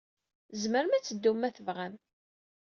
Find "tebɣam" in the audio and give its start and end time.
1.55-1.93